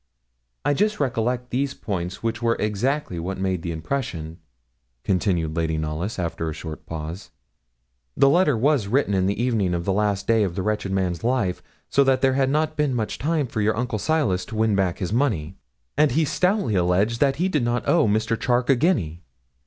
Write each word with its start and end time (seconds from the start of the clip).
'I 0.65 0.73
just 0.73 0.99
recollect 0.99 1.51
these 1.51 1.75
points 1.75 2.23
which 2.23 2.41
were 2.41 2.55
exactly 2.55 3.19
what 3.19 3.37
made 3.37 3.61
the 3.61 3.71
impression,' 3.71 4.39
continued 5.03 5.55
Lady 5.55 5.77
Knollys, 5.77 6.17
after 6.17 6.49
a 6.49 6.53
short 6.55 6.87
pause; 6.87 7.29
'the 8.17 8.27
letter 8.27 8.57
was 8.57 8.87
written 8.87 9.13
in 9.13 9.27
the 9.27 9.39
evening 9.39 9.75
of 9.75 9.85
the 9.85 9.93
last 9.93 10.25
day 10.25 10.41
of 10.41 10.55
the 10.55 10.63
wretched 10.63 10.91
man's 10.91 11.23
life, 11.23 11.61
so 11.87 12.03
that 12.03 12.21
there 12.21 12.33
had 12.33 12.49
not 12.49 12.75
been 12.75 12.95
much 12.95 13.19
time 13.19 13.45
for 13.45 13.61
your 13.61 13.77
uncle 13.77 13.99
Silas 13.99 14.43
to 14.45 14.55
win 14.55 14.75
back 14.75 14.97
his 14.97 15.13
money; 15.13 15.55
and 15.95 16.13
he 16.13 16.25
stoutly 16.25 16.73
alleged 16.73 17.19
that 17.19 17.35
he 17.35 17.47
did 17.47 17.63
not 17.63 17.87
owe 17.87 18.07
Mr. 18.07 18.35
Charke 18.35 18.71
a 18.71 18.75
guinea. 18.75 19.21